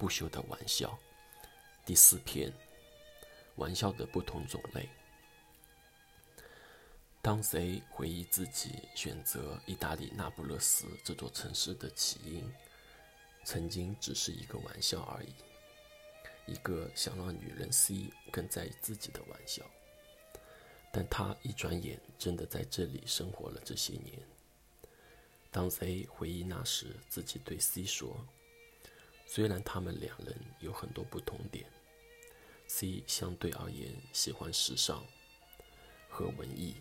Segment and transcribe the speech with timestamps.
[0.00, 0.98] 不朽的玩笑。
[1.84, 2.50] 第四篇，
[3.56, 4.88] 玩笑的不同种类。
[7.20, 12.50] 当谁回忆自己选择意大利那不勒斯这座城市的起因，
[13.44, 15.34] 曾经只是一个玩笑而已，
[16.46, 19.62] 一个想让女人 C 更在意自己的玩笑。
[20.90, 24.18] 但他一转眼真的在这里生活了这些年。
[25.50, 28.26] 当 Z 回忆那时，自己对 C 说
[29.32, 31.64] ：“虽然他们两人有很多不同点
[32.66, 35.06] ，C 相对而言喜欢时尚
[36.08, 36.74] 和文艺，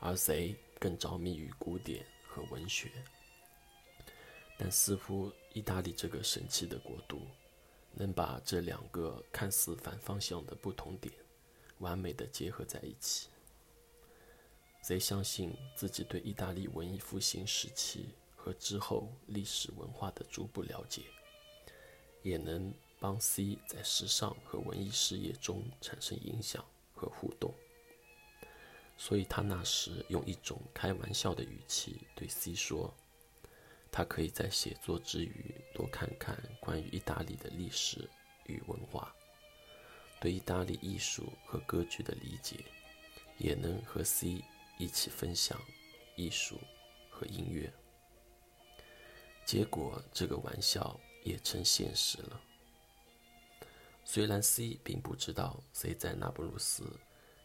[0.00, 2.90] 而 Z 更着迷于古典和文学。
[4.58, 7.28] 但似乎意大利这个神奇的国度，
[7.92, 11.14] 能把这两个看似反方向的不同点，
[11.78, 13.28] 完美的结合在一起。”
[14.82, 21.02] 贼相信自己对意大利文艺复兴时期和之后历史文化的逐步了解，
[22.22, 27.54] 也能帮 C 在时尚和文艺事业中产生影响和互动。
[28.96, 32.92] 所以他那时用一种开玩笑的语气对 C 说
[33.92, 38.08] ：“他可以在写作之余多看看关于意大利的历史
[38.46, 39.14] 与文化，
[40.20, 42.56] 对意大利艺术和歌剧的理解，
[43.38, 44.42] 也能和 C。”
[44.80, 45.60] 一起分享
[46.14, 46.56] 艺术
[47.10, 47.68] 和音乐，
[49.44, 50.96] 结果这个玩笑
[51.28, 52.40] 也成现实了。
[54.04, 56.84] 虽然 C 并不知道 C 在那不勒斯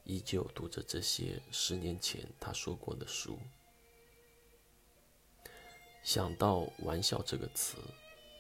[0.06, 3.38] 依旧读着这些十年前他说过的书，
[6.02, 7.78] 想到“玩笑”这个词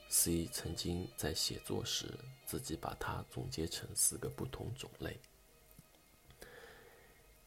[0.09, 5.19] ，C 曾经在写作时自己把它总结成四个不同种类。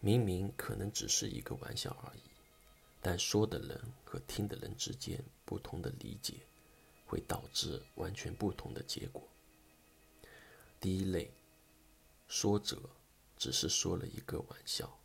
[0.01, 2.21] 明明可能只是一个玩笑而已，
[3.01, 6.35] 但说的人和听的人之间不同的理解，
[7.07, 9.27] 会导致完全不同的结果。
[10.79, 11.33] 第一类，
[12.29, 12.91] 说者
[13.39, 15.01] 只是说了一个玩笑，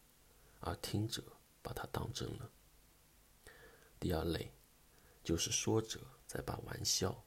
[0.59, 1.24] 而听者
[1.62, 2.52] 把它当真了。
[4.00, 4.52] 第二类，
[5.24, 7.24] 就是说者在把玩笑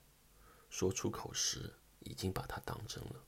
[0.69, 3.25] 说出口时，已经把它当真了，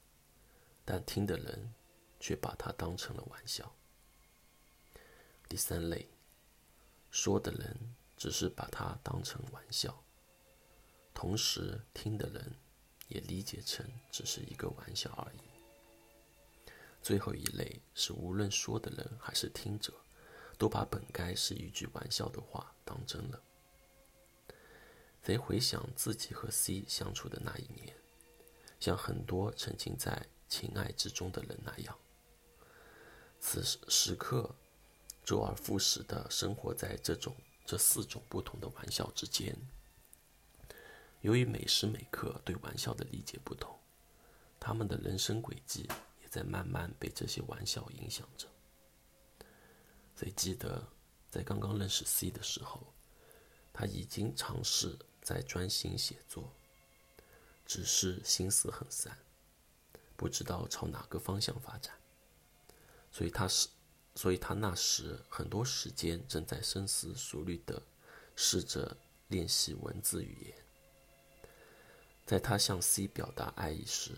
[0.84, 1.72] 但听的人
[2.18, 3.72] 却把它当成了玩笑。
[5.48, 6.10] 第三类，
[7.10, 10.04] 说的人只是把它当成玩笑，
[11.16, 12.52] 同时听的人
[13.08, 13.82] 也理解成
[14.12, 15.38] 只是一个玩笑而已。
[17.00, 19.94] 最后一类是无论说的人还是听者，
[20.58, 23.42] 都把本该是一句玩笑的话当真了。
[25.22, 27.96] 贼回想自己和 C 相处的那一年，
[28.78, 31.98] 像很多沉浸在情爱之中的人那样，
[33.40, 34.54] 此时时刻。
[35.24, 37.34] 周而复始地生活在这种
[37.64, 39.56] 这四种不同的玩笑之间。
[41.26, 43.76] 由于每时每刻对玩笑的理解不同，
[44.60, 45.90] 他们的人生轨迹
[46.22, 48.46] 也在慢慢被这些玩笑影响着。
[50.14, 50.86] 所以记得
[51.28, 52.94] 在刚刚认识 C 的时候，
[53.72, 56.52] 他已经尝试在专心写作，
[57.64, 59.18] 只是心思很散，
[60.16, 61.92] 不知道朝哪个方向发展。
[63.10, 63.68] 所以他是。
[64.14, 67.82] 所以他那时很多时间正在深思熟虑地
[68.34, 68.96] 试着
[69.28, 70.65] 练习文字语言。
[72.26, 74.10] 在他向 C 表达爱意时，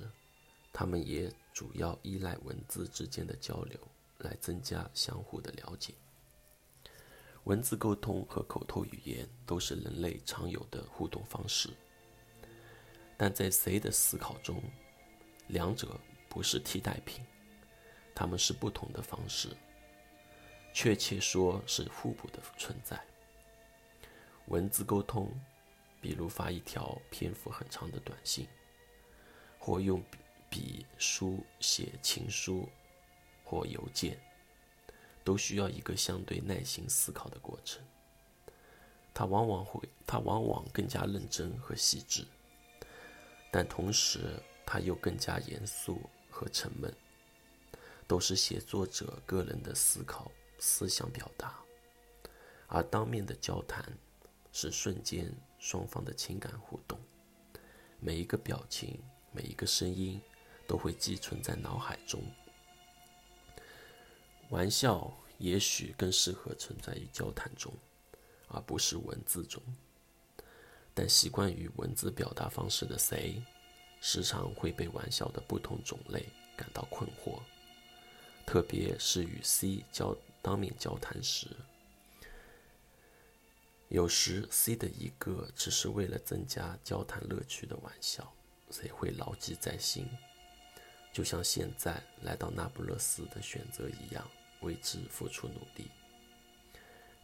[0.72, 3.78] 他们也主要依赖文字之间的交流
[4.20, 5.92] 来增加相互的了解。
[7.44, 11.68] 文字沟通和口头语言都是人类常有的互动方式，
[13.18, 14.62] 但在 C 的思考中，
[15.48, 17.22] 两者不是替代品，
[18.14, 19.50] 他们是不同的方式。
[20.72, 23.02] 确切说是互补的存在。
[24.46, 25.30] 文字沟通，
[26.00, 28.46] 比如发一条篇幅很长的短信，
[29.58, 30.02] 或用
[30.50, 32.68] 笔书写情书
[33.44, 34.18] 或邮件，
[35.24, 37.82] 都需要一个相对耐心思考的过程。
[39.12, 42.24] 它往往会，它往往更加认真和细致，
[43.50, 46.00] 但同时它又更加严肃
[46.30, 46.94] 和沉闷，
[48.06, 50.30] 都是写作者个人的思考。
[50.60, 51.54] 思想表达，
[52.66, 53.96] 而当面的交谈
[54.50, 56.98] 是瞬间双方的情感互动，
[58.00, 59.00] 每一个表情、
[59.32, 60.20] 每一个声音
[60.66, 62.22] 都会寄存在脑海中。
[64.50, 67.72] 玩笑也许更适合存在于交谈中，
[68.48, 69.62] 而不是文字中。
[70.94, 73.42] 但习惯于文字表达方式的谁，
[74.00, 77.40] 时常会被玩笑的不同种类感到困惑，
[78.46, 80.16] 特别是与 C 交。
[80.40, 81.48] 当面交谈时，
[83.88, 88.30] 有时 C 的一个只是为了增加交谈乐趣的玩笑，
[88.70, 90.06] 谁会牢记在心，
[91.10, 94.30] 就像现在来到那不勒斯的选择一样，
[94.60, 95.90] 为之付出努力。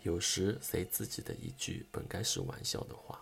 [0.03, 3.21] 有时，谁自己的一句本该是玩笑的话，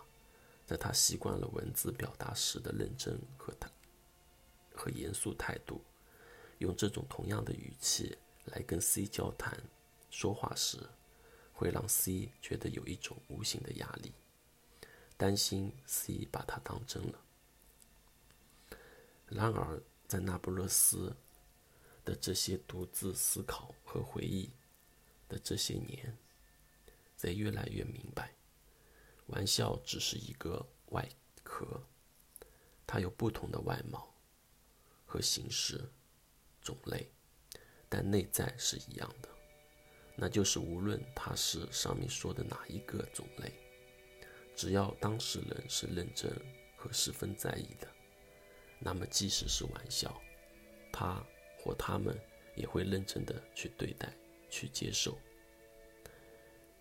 [0.65, 3.69] 在他习惯了文字表达时的认真和他
[4.73, 5.83] 和严肃态度，
[6.59, 9.61] 用这种同样的语气来跟 C 交谈
[10.09, 10.77] 说话时，
[11.63, 14.11] 会让 C 觉得有一种无形的压力，
[15.15, 17.21] 担心 C 把他当真了。
[19.27, 21.15] 然而，在那不勒斯
[22.03, 24.49] 的这些独自思考和回忆
[25.29, 26.17] 的这些年，
[27.15, 28.33] 贼越来越明白，
[29.27, 31.07] 玩笑只是一个外
[31.45, 31.81] 壳，
[32.85, 34.13] 它有不同的外貌
[35.05, 35.89] 和形式、
[36.61, 37.09] 种类，
[37.87, 39.29] 但内在是一样的，
[40.15, 43.51] 那就是无论它是上面说的哪一个种类，
[44.55, 46.31] 只要当事人是认真
[46.75, 47.87] 和十分在意的。
[48.79, 50.21] 那么，即使是玩笑，
[50.91, 51.25] 他
[51.57, 52.19] 或他们
[52.55, 54.13] 也会认真的去对待、
[54.49, 55.17] 去接受。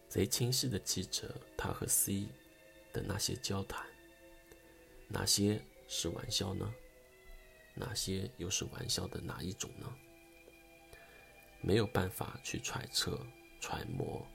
[0.09, 2.27] 贼清晰的记着他和 C
[2.93, 3.87] 的那些交谈，
[5.09, 6.75] 哪些是玩笑呢？
[7.75, 9.91] 哪些又是玩笑的哪一种呢？
[11.63, 13.19] 没有办法去揣测、
[13.61, 14.27] 揣摩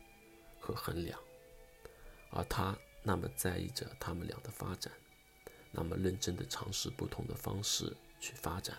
[0.60, 1.20] 和衡量，
[2.32, 4.92] 而他那么在意着他们俩的发展。
[5.70, 8.78] 那么认真的尝试不同的方式去发展，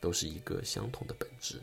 [0.00, 1.60] 都是一个相同的本质。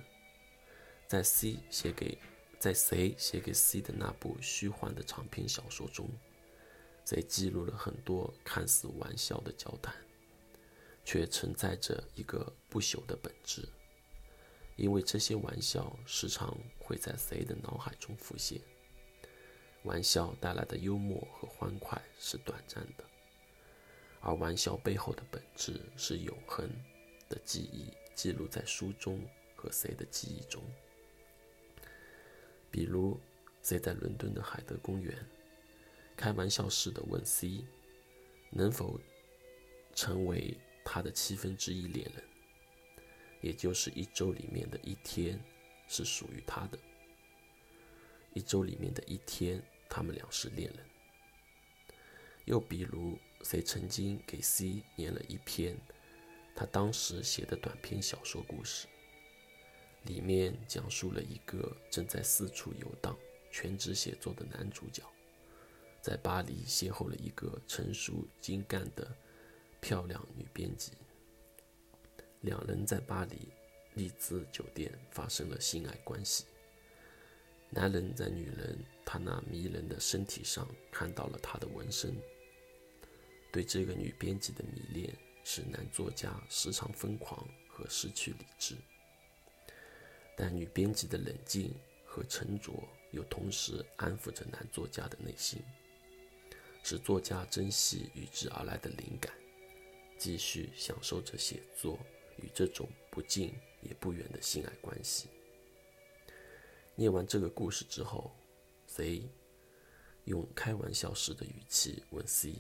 [1.07, 2.17] 在 C 写给
[2.59, 6.07] 在谁写给 C 的那部虚幻的长篇小说中，
[7.03, 9.93] 贼记录了很多看似玩笑的交谈，
[11.03, 13.67] 却存在着一个不朽的本质。
[14.75, 18.59] 因为这些玩笑时常会在谁的脑海中浮现。
[19.83, 23.03] 玩笑带来的幽默和欢快是短暂的。
[24.19, 26.69] 而玩笑背后的本质是永恒
[27.27, 29.19] 的记忆，记录在书中
[29.56, 30.63] 和谁的记忆中。
[32.69, 33.19] 比如，
[33.63, 35.17] 谁在伦敦的海德公园，
[36.15, 37.65] 开玩笑似的问 C，
[38.51, 39.00] 能否
[39.95, 42.24] 成为他的七分之一恋人，
[43.41, 45.39] 也就是一周里面的一天
[45.88, 46.79] 是属于他的，
[48.33, 50.85] 一周里面的一天，他们俩是恋人。
[52.45, 53.17] 又比如。
[53.43, 55.75] 谁曾经给 C 念了一篇
[56.55, 58.85] 他当时写的短篇小说故事，
[60.03, 63.17] 里面讲述了一个正在四处游荡、
[63.51, 65.01] 全职写作的男主角，
[66.03, 69.11] 在巴黎邂逅了一个成熟精干的
[69.79, 70.91] 漂亮女编辑，
[72.41, 73.49] 两人在巴黎
[73.93, 76.45] 丽兹酒店发生了性爱关系。
[77.69, 82.15] 男人在女人她那迷人的身体上看到了她的纹身。
[83.51, 88.75] 对这个女编辑的迷恋，使男作家时常疯狂和失去理智。
[90.38, 91.73] 但女编辑的冷静
[92.05, 92.71] 和沉着，
[93.11, 95.61] 又同时安抚着男作家的内心，
[96.81, 99.33] 使作家珍惜与之而来的灵感，
[100.17, 101.99] 继续享受着写作
[102.41, 105.29] 与这种不近也不远的性爱关系。
[106.95, 108.31] 念完这个故事之后
[108.88, 109.23] ，C
[110.25, 112.55] 用开玩笑式的语气问 C。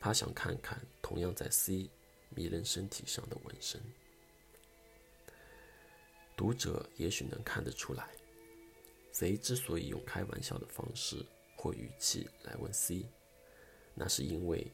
[0.00, 1.90] 他想看看同样在 C
[2.30, 3.80] 迷人身体上的纹身。
[6.36, 8.08] 读者也许能看得出来
[9.10, 11.24] ，C 之所以用开玩笑的方式
[11.56, 13.06] 或语气来问 C，
[13.94, 14.70] 那是因为，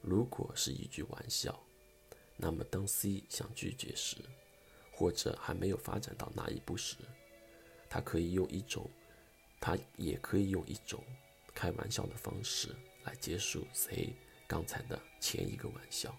[0.00, 1.62] 如果是一句玩笑，
[2.36, 4.16] 那么当 C 想拒绝时，
[4.92, 6.96] 或者还没有发展到那一步时，
[7.88, 8.90] 他可以用一种，
[9.60, 11.02] 他也可以用一种
[11.54, 12.74] 开玩笑的方式
[13.04, 14.14] 来结束 C。
[14.46, 16.14] 刚才的前一个玩笑，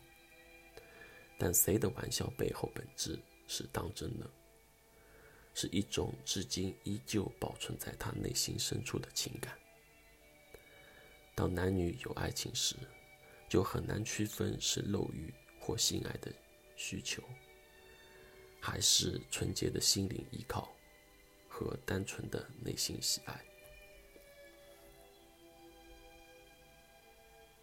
[1.38, 4.28] 但谁的玩笑背后本质是当真的，
[5.54, 9.56] 是一种至今依旧保存在他内心深处的情感。
[11.36, 12.76] 当男女有爱情时，
[13.48, 15.32] 就很难区分是漏欲
[15.66, 16.32] 或性爱的
[16.76, 17.24] 需求，
[18.62, 20.72] 还是纯洁的心灵依靠
[21.50, 23.44] 和单纯的内心喜爱。